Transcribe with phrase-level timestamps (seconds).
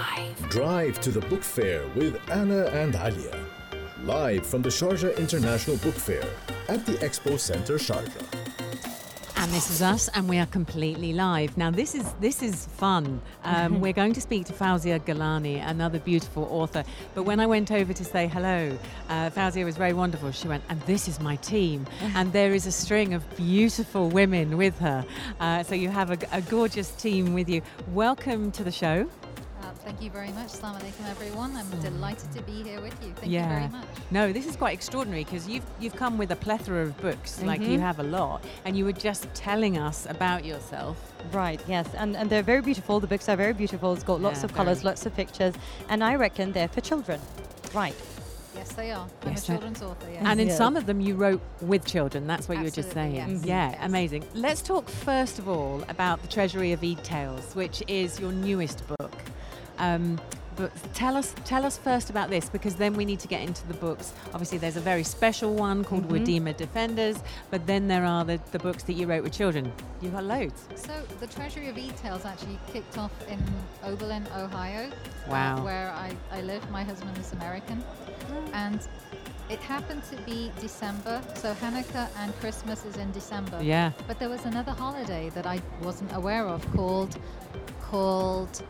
[0.00, 0.48] Drive.
[0.48, 3.38] Drive to the book fair with Anna and Alia.
[4.02, 6.24] Live from the Sharjah International Book Fair
[6.68, 8.24] at the Expo Center Sharjah.
[9.36, 11.56] And this is us, and we are completely live.
[11.56, 13.20] Now, this is this is fun.
[13.44, 16.84] Um, we're going to speak to Fawzia Gilani, another beautiful author.
[17.14, 18.78] But when I went over to say hello,
[19.08, 20.30] uh, Fawzia was very wonderful.
[20.32, 24.56] She went, and this is my team, and there is a string of beautiful women
[24.56, 25.04] with her.
[25.40, 27.60] Uh, so you have a, a gorgeous team with you.
[27.92, 29.08] Welcome to the show.
[29.84, 30.48] Thank you very much.
[30.48, 31.56] Assalamu alaikum, everyone.
[31.56, 33.12] I'm delighted to be here with you.
[33.14, 33.42] Thank yeah.
[33.42, 33.88] you very much.
[34.10, 37.60] No, this is quite extraordinary because you've you've come with a plethora of books, like
[37.60, 37.80] you mm-hmm.
[37.80, 40.96] have a lot, and you were just telling us about yourself.
[41.32, 43.00] Right, yes, and, and they're very beautiful.
[43.00, 43.92] The books are very beautiful.
[43.94, 45.54] It's got lots Yeah, of colours, lots of pictures,
[45.88, 47.20] and I reckon they're for children.
[47.74, 47.94] Right.
[48.54, 49.06] Yes, they are.
[49.22, 50.08] I'm Yes, a children's author.
[50.12, 50.22] Yes.
[50.26, 50.58] And in Yes.
[50.58, 52.26] some of them, you wrote with children.
[52.26, 53.14] That's what you were just saying.
[53.14, 53.44] yes.
[53.44, 53.78] Yeah, Yes.
[53.82, 54.24] amazing.
[54.34, 58.86] Let's talk first of all about the Treasury of Eid Tales, which is your newest
[58.88, 59.12] book.
[59.80, 60.20] Um,
[60.56, 63.66] but tell us, tell us first about this, because then we need to get into
[63.66, 64.12] the books.
[64.34, 66.48] Obviously, there's a very special one called Mm-hmm.
[66.48, 67.16] Wadeema Defenders,
[67.50, 69.72] but then there are the, the books that you wrote with children.
[70.02, 70.68] You've got loads.
[70.74, 73.38] So the Treasury of Eid Tales actually kicked off in
[73.84, 74.90] Oberlin, Ohio.
[74.90, 75.64] uh, Wow.
[75.64, 76.68] where I, I live.
[76.70, 77.82] My husband is American.
[78.52, 78.86] And
[79.48, 81.22] it happened to be December.
[81.36, 83.58] So Hanukkah and Christmas is in December.
[83.62, 83.92] Yeah.
[84.06, 87.16] But there was another holiday that I wasn't aware of called
[87.80, 88.62] called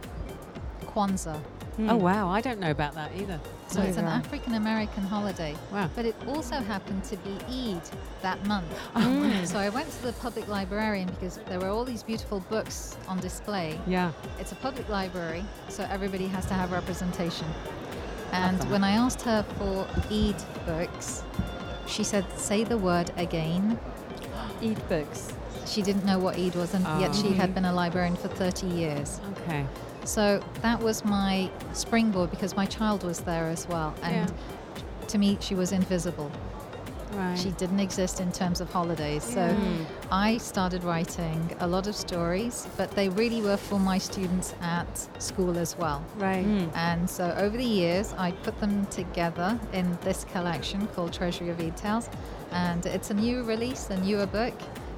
[0.95, 1.41] Kwanzaa.
[1.89, 3.41] Oh wow, I don't know about that either.
[3.69, 4.19] So it's an Right.
[4.19, 5.55] African American holiday.
[5.73, 5.89] Wow.
[5.97, 7.81] But it also happened to be Eid
[8.23, 8.67] that month.
[8.97, 9.27] Oh.
[9.45, 13.19] So I went to the public librarian because there were all these beautiful books on
[13.21, 13.79] display.
[13.87, 14.13] Yeah.
[14.39, 17.47] It's a public library, so everybody has to have representation.
[18.33, 21.25] And when I asked her for Eid books,
[21.87, 23.79] she said, say the word again.
[24.63, 25.33] Eid books.
[25.67, 27.33] She didn't know what Eid was, and yet she Oh.
[27.43, 29.21] had been a librarian for 30 years.
[29.33, 29.65] Okay.
[30.11, 33.95] So that was my springboard because my child was there as well.
[34.03, 34.33] And
[35.07, 36.31] to me, she was invisible.
[37.13, 37.39] Right.
[37.39, 39.23] She didn't exist in terms of holidays.
[39.25, 39.85] So Mm.
[40.11, 44.93] I started writing a lot of stories, but they really were for my students at
[45.23, 46.01] school as well.
[46.19, 46.47] right.
[46.75, 51.61] And so over the years, I put them together in this collection called Treasury of
[51.61, 52.09] Eid Tales.
[52.53, 54.55] And it's a new release, a newer book.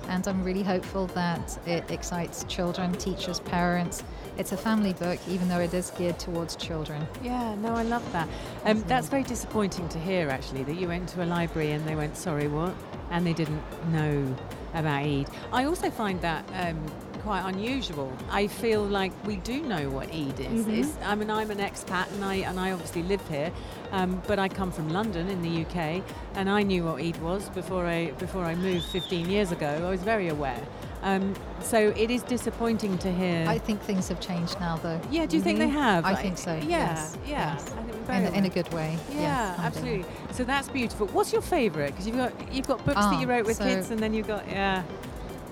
[0.09, 4.03] And I'm really hopeful that it excites children, teachers, parents.
[4.39, 7.07] It's a family book, even though it is geared towards children.
[7.23, 8.29] Yeah, no, I love that.
[8.65, 11.95] Um, that's very disappointing to hear, actually, that you went to a library and they
[11.95, 12.75] went, sorry, what?
[13.11, 13.63] And they didn't
[13.93, 14.35] know
[14.75, 15.29] about Eid.
[15.53, 16.83] I also find that um,
[17.23, 18.13] quite unusual.
[18.31, 20.67] I feel like we do know what Eid is.
[20.67, 23.53] It's- I mean, I'm an expat and I, and I obviously live here,
[23.93, 26.03] um, but I come from London in the UK
[26.35, 29.69] and I knew what Eid was before I, before I moved 15 years ago.
[29.87, 30.61] I was very aware.
[31.05, 33.45] Um, so it is disappointing to hear.
[33.49, 35.01] I think things have changed now, though.
[35.11, 36.05] yeah, do you think they have?
[36.05, 37.55] I think so, Yeah, yes, yeah.
[37.55, 37.75] yes.
[37.77, 37.83] I
[38.23, 38.97] think In, in a good way.
[39.11, 40.05] Yeah, yes, absolutely.
[40.33, 41.07] So that's beautiful.
[41.09, 41.91] What's your favourite?
[41.91, 44.13] Because you've got you've got books that you Ah, wrote with so- kids, and then
[44.15, 44.83] you've got yeah.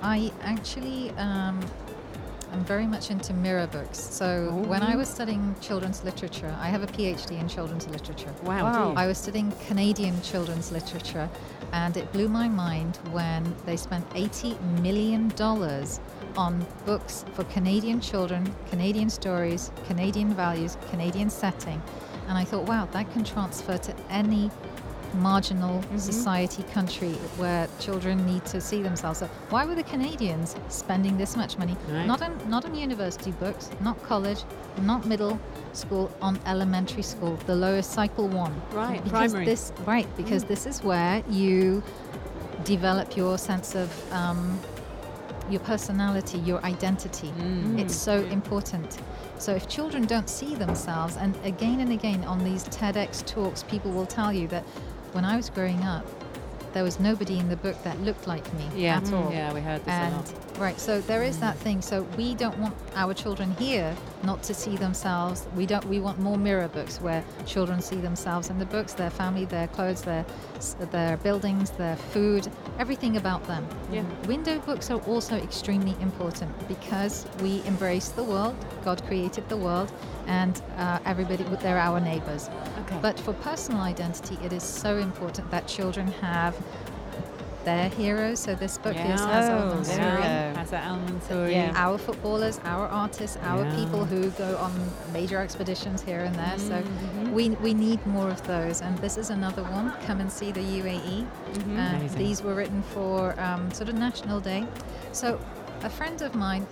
[0.03, 1.61] I actually um,
[2.53, 3.99] I'm very much into mirror books.
[3.99, 8.33] So when I was studying children's literature, I have a PhD in children's literature.
[8.43, 8.65] Wow.
[8.65, 8.95] Wow.
[8.97, 11.29] I was studying Canadian children's literature,
[11.73, 15.33] and it blew my mind when they spent $80 million
[16.37, 21.81] on books for Canadian children, Canadian stories, Canadian values, Canadian setting.
[22.29, 24.51] And I thought, wow, that can transfer to any
[25.15, 29.19] marginal society country where children need to see themselves.
[29.19, 31.77] So why were the Canadians spending this much money?
[31.89, 32.07] Right.
[32.07, 34.39] Not on not on university books, not college,
[34.83, 35.39] not middle
[35.73, 38.55] school, on elementary school, the lowest cycle one.
[38.73, 39.45] Right, Because primary.
[39.45, 41.83] this right, because this is where you
[42.65, 44.61] develop your sense of um,
[45.51, 47.33] your personality, your identity.
[47.39, 47.81] Mm.
[47.81, 48.99] It's so important.
[49.39, 53.91] So if children don't see themselves, and again and again on these TEDx talks, people
[53.91, 54.65] will tell you that
[55.13, 56.05] when I was growing up,
[56.73, 59.31] there was nobody in the book that looked like me Yeah, at all.
[59.33, 61.83] yeah, we heard this a And right, so there is that thing.
[61.83, 65.47] So we don't want our children here not to see themselves.
[65.57, 65.85] We don't.
[65.87, 69.69] We want more mirror books where children see themselves in the books, their family, their
[69.69, 70.25] clothes, their
[70.91, 72.49] their buildings, their food,
[72.79, 73.67] everything about them.
[73.91, 74.05] Yeah.
[74.27, 78.55] Window books are also extremely important because we embrace the world.
[78.85, 79.91] God created the world,
[80.27, 82.51] and uh, everybody, they're our neighbors.
[82.81, 82.99] Okay.
[83.01, 86.55] But for personal identity, it is so important that children have
[87.65, 88.41] their heroes.
[88.41, 89.15] So this book yeah.
[89.15, 89.97] is Hazza Al Oh, Mansouri.
[89.97, 90.65] there we yeah.
[90.65, 91.13] go.
[91.13, 91.53] Mansouri.
[91.53, 91.73] Yeah.
[91.77, 93.77] Our footballers, our artists, our Yeah.
[93.77, 94.73] people who go on
[95.13, 96.59] major expeditions here and there.
[96.59, 97.33] So Mm-hmm.
[97.35, 98.81] we, we need more of those.
[98.81, 99.93] And this is another one.
[100.07, 101.27] Come and see the UAE.
[101.27, 101.77] Mm-hmm.
[101.79, 102.19] And Amazing.
[102.19, 104.67] these were written for um, sort of National Day.
[105.13, 105.39] So
[105.83, 106.67] a friend of mine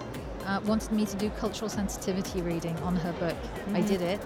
[0.46, 3.36] uh, wanted me to do cultural sensitivity reading on her book.
[3.74, 3.88] I Mhm.
[3.88, 4.20] did it.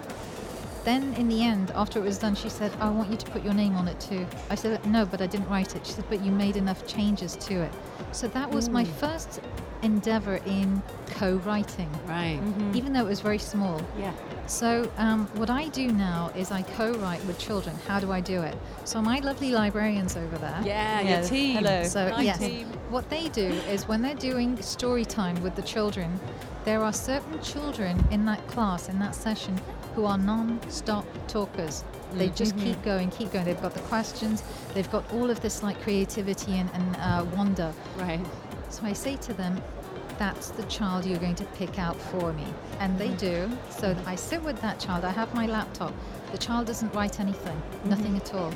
[0.83, 3.43] Then, in the end, after it was done, she said, I want you to put
[3.43, 4.25] your name on it too.
[4.49, 5.85] I said, No, but I didn't write it.
[5.87, 7.71] She said, But you made enough changes to it.
[8.11, 9.39] So that was my first
[9.81, 10.81] endeavor in
[11.11, 12.39] co writing, Right.
[12.41, 12.75] Mhm.
[12.75, 13.81] even though it was very small.
[13.97, 14.11] Yeah.
[14.47, 17.75] So, um, what I do now is I co write with children.
[17.87, 18.57] How do I do it?
[18.83, 20.59] So, my lovely librarians over there.
[20.65, 21.55] Yeah, Yeah, your team.
[21.57, 21.83] hello.
[21.83, 22.39] So, Hi, yes.
[22.39, 22.67] team.
[22.89, 26.19] What they do is when they're doing story time with the children,
[26.65, 29.59] there are certain children in that class, in that session,
[29.95, 31.83] who are non stop talkers.
[32.13, 33.45] They just keep going, keep going.
[33.45, 34.43] They've got the questions,
[34.73, 37.73] they've got all of this like creativity and, and uh, wonder.
[37.97, 38.23] Right.
[38.69, 39.61] So I say to them,
[40.19, 42.45] that's the child you're going to pick out for me.
[42.79, 43.49] And they do.
[43.69, 45.93] So I sit with that child, I have my laptop.
[46.31, 48.53] The child doesn't write anything, nothing at all.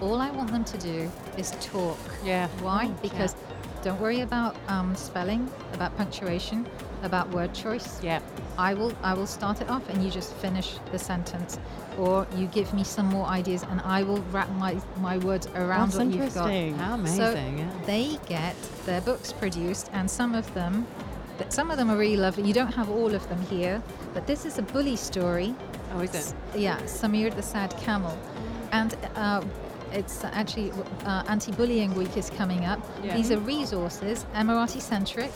[0.00, 1.98] All I want them to do is talk.
[2.24, 2.48] Yeah.
[2.60, 2.86] Why?
[2.86, 3.36] Mm, Because
[3.82, 6.66] don't worry about um, spelling, about punctuation,
[7.04, 8.02] about word choice.
[8.02, 8.20] Yeah.
[8.58, 11.58] I will I will start it off and you just finish the sentence,
[11.98, 15.92] or you give me some more ideas and I will wrap my my words around
[15.92, 16.50] That's what you've got.
[16.78, 17.58] How So amazing.
[17.58, 17.70] yeah.
[17.86, 18.54] they get
[18.86, 20.86] their books produced, and some of them,
[21.38, 22.44] th- some of them are really lovely.
[22.44, 23.82] You don't have all of them here,
[24.14, 25.54] but this is a bully story.
[25.94, 26.34] Oh, is it?
[26.56, 28.16] Yeah, Samir the Sad Camel,
[28.72, 29.42] and uh,
[29.92, 30.72] it's actually
[31.04, 32.80] uh, Anti-Bullying Week is coming up.
[33.02, 33.16] Yeah.
[33.16, 35.30] These are resources, Emirati centric,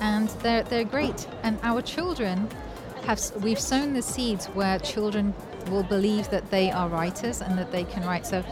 [0.00, 1.26] and they're they're great.
[1.42, 2.48] And our children
[3.04, 5.34] have we've sown the seeds where children
[5.70, 8.26] will believe that they are writers and that they can write.
[8.26, 8.44] So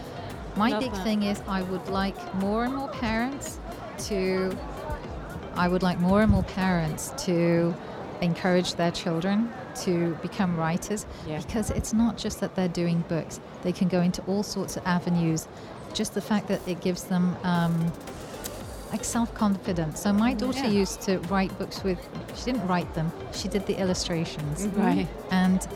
[0.57, 1.05] my Love big that.
[1.05, 3.59] thing is I would like more and more parents
[4.09, 4.57] to
[5.55, 7.75] I would like more and more parents to
[8.21, 9.53] encourage their children
[9.85, 11.39] to become writers Yeah.
[11.39, 14.87] because it's not just that they're doing books they can go into all sorts of
[14.87, 15.47] avenues
[15.93, 17.93] just the fact that it gives them um,
[18.93, 20.83] like self-confidence so my oh, daughter Yeah.
[20.83, 21.99] used to write books with
[22.35, 24.81] she didn't write them she did the illustrations mm-hmm.
[24.81, 25.09] Right.
[25.31, 25.67] and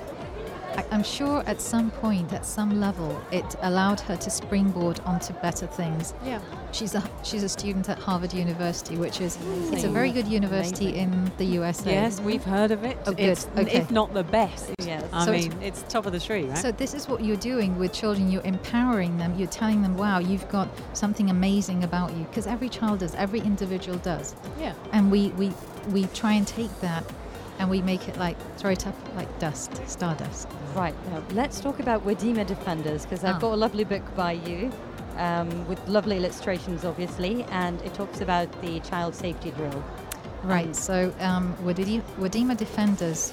[0.91, 5.67] I'm sure at some point, at some level, it allowed her to springboard onto better
[5.67, 6.15] things.
[6.25, 6.41] Yeah.
[6.73, 9.39] She's a she's a student at Harvard University, which is
[9.73, 11.91] it's a very good university in the USA.
[11.93, 12.97] Yes, we've heard of it.
[13.07, 13.21] Oh, good.
[13.21, 13.73] It's, Okay.
[13.79, 14.71] if not the best.
[14.81, 15.05] Yes.
[15.13, 16.59] I So it's- mean, it's, top of the tree, right?
[16.59, 18.31] So this is what you're doing with children.
[18.31, 19.35] You're empowering them.
[19.37, 23.15] You're telling them, "Wow, you've got something amazing about you." Because every child does.
[23.15, 24.35] Every individual does.
[24.59, 24.75] yeah.
[24.93, 25.53] And we we
[25.91, 27.05] we try and take that,
[27.61, 30.49] and we make it like throw it up like dust, stardust.
[30.75, 33.39] Right, now let's talk about Wadeema Defenders because I've Ah.
[33.47, 34.73] got a lovely book by you
[35.19, 39.85] um, with lovely illustrations, obviously, and it talks about the child safety drill.
[40.43, 40.69] Right.
[40.69, 43.31] Um, so, um, Wadeema Defenders,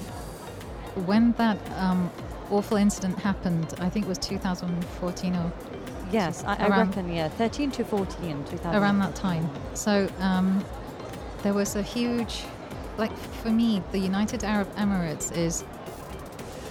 [1.06, 2.10] when that um,
[2.50, 5.50] awful incident happened, I think it was 2014 or
[6.12, 8.74] Yes, I, I reckon, yeah, 13 to 14, 2000.
[8.82, 9.48] around that time.
[9.74, 10.62] So, um,
[11.42, 12.44] there was a huge,
[12.98, 15.64] like for me, the United Arab Emirates is.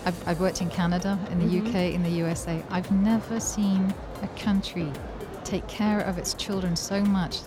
[0.05, 1.67] I've, I've worked in Canada, in the Mhm.
[1.67, 2.63] UK, in the USA.
[2.69, 3.93] I've never seen
[4.23, 4.89] a country
[5.43, 7.39] take care of its children so much.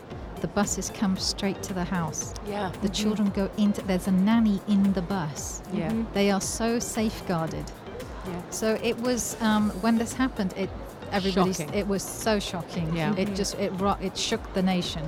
[0.42, 2.34] The buses come straight to the house.
[2.46, 2.70] Yeah.
[2.82, 3.82] The children go into.
[3.82, 5.62] There's a nanny in the bus.
[5.72, 5.90] Yeah.
[5.90, 6.06] Mhm.
[6.12, 7.64] They are so safeguarded.
[8.26, 8.40] Yeah.
[8.50, 10.52] So it was um, when this happened.
[10.56, 10.68] It
[11.12, 11.52] everybody.
[11.52, 11.74] Shocking.
[11.74, 12.94] It was so shocking.
[12.94, 13.14] Yeah.
[13.16, 15.02] It just it ro- it shook the nation.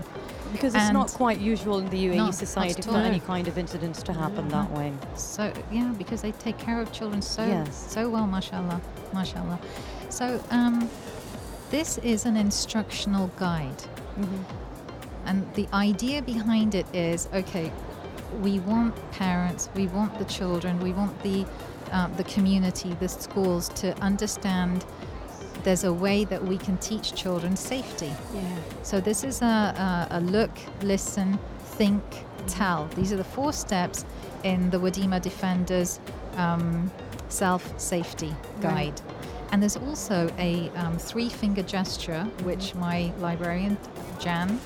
[0.53, 4.03] Because it's not quite usual in the UAE No, society for any kind of incidents
[4.05, 4.93] to happen that way.
[5.17, 7.87] So yeah, because they take care of children so Yes.
[7.89, 8.81] so well, mashallah,
[9.13, 9.59] mashallah.
[10.11, 10.89] So um,
[11.71, 13.83] this is an instructional guide,
[14.19, 14.45] Mhm.
[15.27, 17.73] and the idea behind it is okay.
[18.43, 21.47] We want parents, we want the children, we want the
[21.93, 24.85] uh, the community, the schools to understand.
[25.65, 28.13] There's a way that we can teach children safety.
[28.35, 28.57] Yeah.
[28.83, 30.51] So this is a, a, a look,
[30.83, 32.03] listen, think,
[32.47, 32.89] tell.
[32.97, 34.05] These are the four steps
[34.43, 36.01] in the Wadeema Defenders
[36.37, 36.91] um,
[37.29, 39.01] self-safety guide.
[39.53, 43.77] And there's also a um, three-finger gesture, which my librarian
[44.19, 44.59] Jan,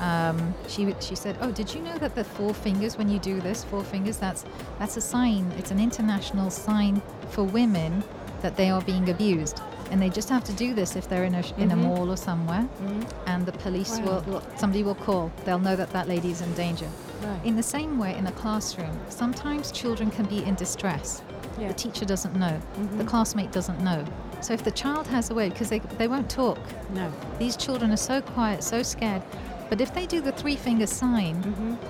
[0.00, 3.40] um, she she said, "Oh, did you know that the four fingers, when you do
[3.40, 4.44] this, four fingers, that's
[4.78, 5.50] that's a sign.
[5.56, 7.00] It's an international sign
[7.30, 8.04] for women
[8.46, 9.60] that they are being abused."
[9.90, 11.84] And they just have to do this if they're in a sh in a Mhm.
[11.86, 13.02] mall or somewhere, Mhm.
[13.32, 14.22] and the police Wow.
[14.26, 15.30] will, somebody will call.
[15.44, 16.88] They'll know that that lady is in danger.
[17.24, 17.44] Right.
[17.44, 21.22] In the same way, in a classroom, sometimes children can be in distress.
[21.60, 21.68] Yeah.
[21.68, 22.56] The teacher doesn't know.
[22.98, 23.08] The Mhm.
[23.12, 24.00] classmate doesn't know.
[24.40, 26.58] So if the child has a way, because they, they won't talk,
[26.94, 27.06] no.
[27.38, 29.22] these children are so quiet, so scared.
[29.70, 31.36] But if they do the three finger sign,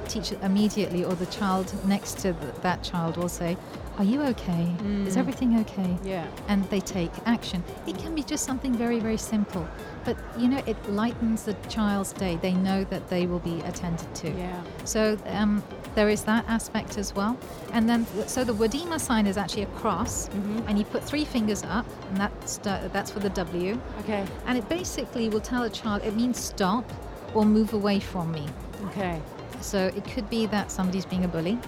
[0.08, 3.56] teacher immediately or the child next to th- that child will say,
[3.98, 4.64] Are you okay?
[5.06, 5.20] Is Mm.
[5.20, 5.96] everything okay?
[6.04, 6.26] Yeah.
[6.48, 7.64] and they take action.
[7.86, 9.66] It can be just something very, very simple,
[10.04, 12.38] but you know, it lightens the child's day.
[12.42, 14.28] They know that they will be attended to.
[14.30, 14.60] Yeah.
[14.84, 15.62] So um,
[15.94, 17.38] there is that aspect as well.
[17.72, 20.68] And then, so the Wadeema sign is actually a cross, Mm-hmm.
[20.68, 23.80] and you put three fingers up, and that's, uh, that's for the W.
[24.00, 24.24] Okay.
[24.46, 26.84] And it basically will tell a child it means stop
[27.34, 28.44] or move away from me.
[28.88, 29.20] Okay.
[29.62, 31.58] So it could be that somebody's being a bully,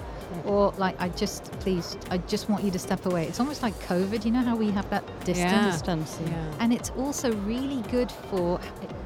[0.44, 3.26] or like I just please, I just want you to step away.
[3.26, 4.24] It's almost like COVID.
[4.24, 5.70] You know how we have that distance, Yeah.
[5.70, 6.18] Distance.
[6.26, 6.52] Yeah.
[6.60, 8.60] and it's also really good for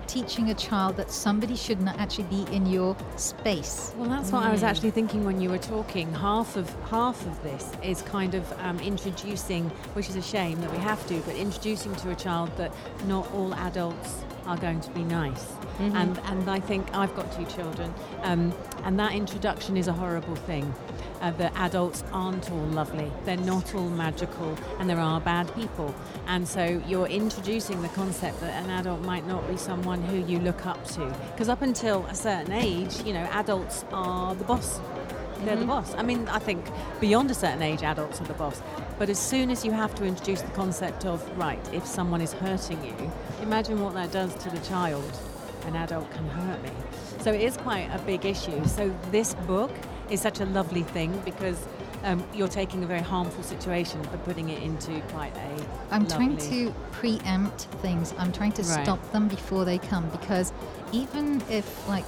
[0.08, 3.92] teaching a child that somebody should not actually be in your space.
[3.96, 6.12] Well, that's what I was actually thinking when you were talking.
[6.12, 10.70] Half of half of this is kind of um, introducing, which is a shame that
[10.70, 12.72] we have to, but introducing to a child that
[13.06, 15.52] not all adults are going to be nice.
[15.78, 18.52] And and I think I've got two children, um,
[18.84, 20.72] and that introduction is a horrible thing.
[21.20, 23.10] Uh, that adults aren't all lovely.
[23.24, 25.94] They're not all magical, and there are bad people.
[26.26, 30.40] And so you're introducing the concept that an adult might not be someone who you
[30.40, 31.16] look up to.
[31.30, 34.80] Because up until a certain age, you know, adults are the boss.
[35.44, 35.94] They're the boss.
[35.94, 36.64] I mean, I think
[37.00, 38.60] beyond a certain age, adults are the boss.
[39.02, 42.32] But as soon as you have to introduce the concept of, right, if someone is
[42.34, 42.94] hurting you,
[43.42, 45.02] imagine what that does to the child.
[45.66, 46.70] An adult can hurt me.
[47.18, 48.64] So it is quite a big issue.
[48.64, 49.72] So this book
[50.08, 51.66] is such a lovely thing because
[52.04, 55.66] um, you're taking a very harmful situation but putting it into quite a.
[55.90, 58.14] I'm trying to preempt things.
[58.18, 58.84] I'm trying to Right.
[58.84, 60.52] stop them before they come because
[60.92, 62.04] even if like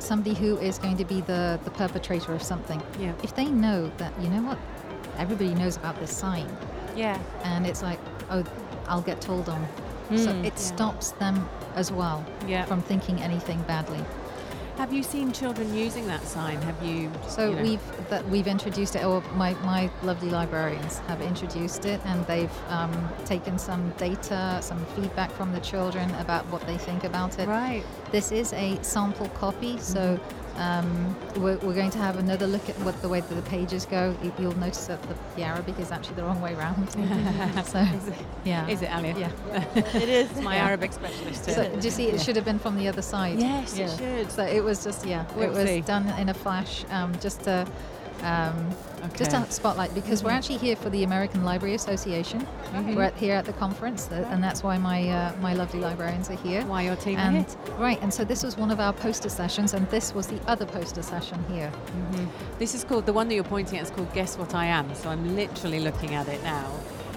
[0.00, 3.12] somebody who is going to be the, the perpetrator of something, Yeah.
[3.22, 4.58] if they know that you know what,
[5.18, 6.46] everybody knows about this sign,
[6.96, 7.18] Yeah.
[7.44, 7.98] and it's like,
[8.30, 8.44] oh,
[8.88, 9.66] I'll get told on.
[10.10, 10.54] so Mm, it yeah.
[10.56, 12.66] stops them as well Yeah.
[12.66, 14.04] from thinking anything badly.
[14.76, 16.60] Have you seen children using that sign?
[16.62, 17.10] Have you?
[17.28, 21.86] So you know- we've that we've introduced it, or my, my lovely librarians have introduced
[21.86, 22.92] it, and they've um,
[23.24, 27.48] taken some data, some feedback from the children about what they think about it.
[27.48, 27.82] Right.
[28.12, 30.18] This is a sample copy, so
[30.56, 33.86] um, we're, we're going to have another look at what the way that the pages
[33.86, 34.14] go.
[34.22, 36.90] You- You'll notice that the, the Arabic is actually the wrong way around.
[37.66, 39.16] so Is it, yeah, is it Alia?
[39.18, 39.64] Yeah.
[39.76, 40.30] it is.
[40.42, 40.66] My Yeah.
[40.66, 41.44] Arabic specialist.
[41.44, 42.08] So do you see?
[42.08, 43.38] It should have been from the other side.
[43.38, 43.86] Yes, Yeah.
[43.86, 44.30] it should.
[44.32, 45.84] So it was just yeah, it was Whoopsie.
[45.86, 47.66] done in a flash, um, just to
[48.24, 48.70] um,
[49.16, 49.44] just Okay.
[49.44, 52.46] a spotlight because we're actually here for the American Library Association.
[52.94, 56.30] We're at, here at the conference, uh, and that's why my uh, my lovely librarians
[56.30, 56.64] are here.
[56.64, 57.74] Why your team are And here.
[57.78, 60.66] right, and so this was one of our poster sessions, and this was the other
[60.66, 61.70] poster session here.
[62.58, 64.92] This is called the one that you're pointing at is called Guess What I Am.
[64.94, 66.70] So I'm literally looking at it now.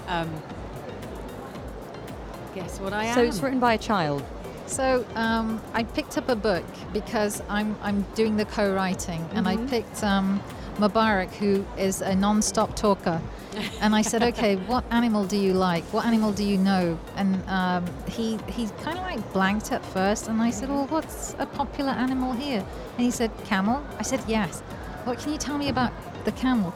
[0.08, 0.30] Um,
[2.54, 3.14] guess what I am.
[3.14, 4.22] So it's written by a child.
[4.66, 9.56] So um, I picked up a book because I'm I'm doing the co-writing, and I
[9.66, 10.42] picked um,
[10.78, 13.20] Mubarak, who is a non-stop talker,
[13.80, 15.84] and I said, okay, what animal do you like?
[15.92, 16.98] What animal do you know?
[17.16, 21.34] And um, he he kind of like blanked at first, and I said, well, what's
[21.38, 22.64] a popular animal here?
[22.96, 23.84] And he said, camel.
[23.98, 24.60] I said, yes.
[25.04, 25.92] What can you tell me about
[26.24, 26.74] the camel?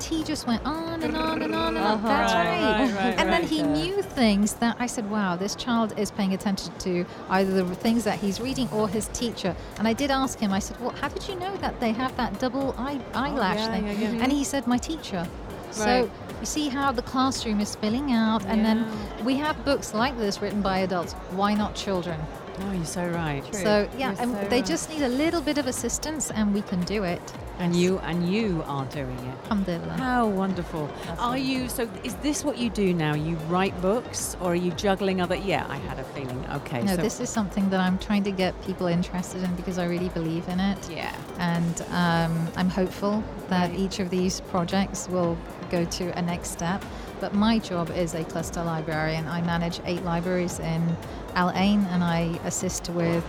[0.00, 1.92] And he just went on and on and on and on.
[1.92, 2.08] Uh-huh.
[2.08, 2.80] That's Right, right.
[2.80, 6.32] right, right, and then he knew things that I said, wow, this child is paying
[6.32, 9.54] attention to either the things that he's reading or his teacher.
[9.76, 12.16] And I did ask him, I said, well, how did you know that they have
[12.16, 13.86] that double eye, eyelash yeah, thing?
[13.88, 14.22] yeah, yeah.
[14.22, 15.28] And he said, my teacher.
[15.70, 18.86] So you see how the classroom is spilling out, and then
[19.22, 21.12] we have books like this written by adults.
[21.32, 22.18] Why not children?
[22.62, 23.44] Oh, you're so right.
[23.54, 24.66] So yeah, and so they right.
[24.66, 27.20] just need a little bit of assistance, and we can do it.
[27.60, 29.36] And you and you are doing it.
[29.44, 29.92] Alhamdulillah.
[29.98, 30.88] How wonderful.
[31.18, 33.14] Are you so is this what you do now?
[33.14, 36.42] You write books or are you juggling other yeah, I had a feeling.
[36.54, 36.82] Okay.
[36.82, 39.84] No, so this is something that I'm trying to get people interested in because I
[39.86, 40.78] really believe in it.
[40.90, 41.14] yeah.
[41.38, 43.78] and um, I'm hopeful that Right.
[43.78, 45.36] each of these projects will
[45.70, 46.82] go to a next step.
[47.20, 49.26] But my job is a cluster librarian.
[49.28, 50.96] I manage eight libraries in
[51.34, 53.22] Al Ain, and I assist with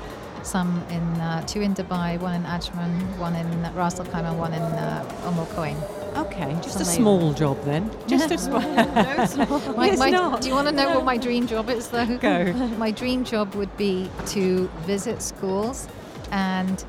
[0.43, 4.53] some in uh, two in Dubai, one in Ajman, one in Ras Al Khaimah, one
[4.53, 6.01] in uh, Umm Al.
[6.25, 6.53] Okay.
[6.61, 7.89] Just a small job then.
[8.07, 9.49] Just a small no, it's not.
[9.77, 10.41] My- it's my- not.
[10.41, 12.17] Do you want to know what my dream job is, though?
[12.17, 12.51] Go.
[12.77, 15.87] my dream job would be to visit schools
[16.31, 16.83] and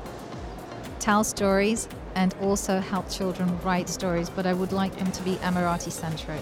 [0.99, 5.35] tell stories and also help children write stories, but I would like them to be
[5.37, 6.41] Emirati centric.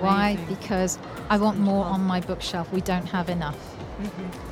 [0.00, 0.36] Why?
[0.48, 2.72] Because I want more on my bookshelf.
[2.72, 3.77] We don't have enough.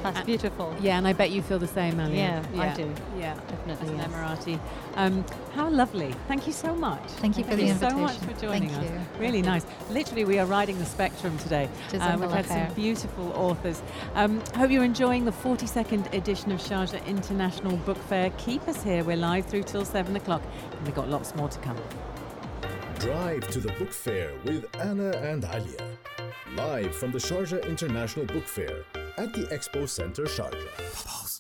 [0.02, 0.74] That's beautiful.
[0.80, 2.42] Yeah, and I bet you feel the same, Alia.
[2.54, 2.92] Yeah, I do.
[3.18, 4.08] Yeah, Definitely, As an yes.
[4.08, 4.60] Emirati.
[4.94, 5.24] Um,
[5.54, 6.14] how lovely.
[6.28, 7.02] Thank you so much.
[7.20, 8.34] Thank you for the you so much invitation.
[8.34, 8.90] for joining Thank us.
[8.90, 9.20] you.
[9.20, 9.90] Really Thank nice.
[9.90, 11.68] Literally, we are riding the spectrum today.
[11.94, 13.82] Uh, we've had some beautiful authors.
[14.14, 18.30] Um, hope you're enjoying the 42nd edition of Sharjah International Book Fair.
[18.38, 19.04] Keep us here.
[19.04, 21.76] We're live through till 7 o'clock, and we've got lots more to come.
[22.98, 25.96] Drive to the book fair with Anna and Alia.
[26.56, 28.84] Live from the Sharjah International Book Fair
[29.16, 31.35] at the Expo Center Sharjah.